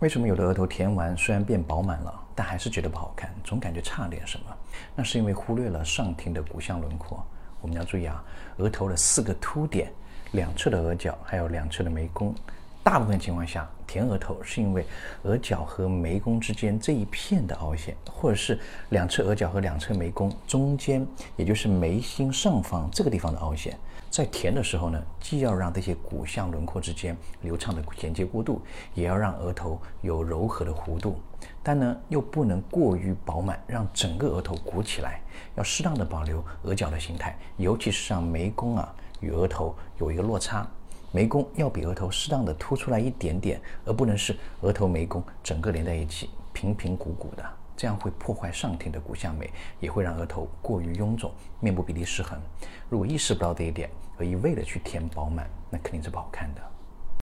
[0.00, 4.56] 为什么有的额头填完虽然变饱满了，但还是觉得不好看，总感觉差点什么？
[4.94, 7.26] 那是因为忽略了上庭的骨相轮廓。
[7.60, 8.22] 我们要注意啊，
[8.58, 9.92] 额头的四个凸点、
[10.32, 12.32] 两侧的额角还有两侧的眉弓。
[12.88, 14.82] 大部分情况下，填额头是因为
[15.24, 21.06] 额角和眉弓之间这一片的凹陷，或者是两侧额角和两侧眉弓中间，
[21.36, 23.78] 也就是眉心上方这个地方的凹陷。
[24.08, 28.62] 在填的时候呢，既要让这些骨相轮廓之间流畅的衔接过渡，
[28.94, 31.20] 也要让额头有柔和的弧度，
[31.62, 35.20] 但呢又不能过于饱满，让整个额头鼓起来，
[35.56, 40.66] 要适当的保留额角的形态，尤其是让眉弓啊与额头有一个落差。
[41.10, 47.44] 眉弓要比额头适当的凸出来一点点，而不能是额头眉弓整个连在一起平平鼓鼓的，
[47.76, 49.50] 这样会破坏上庭的骨相美，
[49.80, 52.38] 也会让额头过于臃肿，面部比例失衡。
[52.90, 56.60] 如果意识不到这一点，而一味的去填饱满，那肯定是不好看的。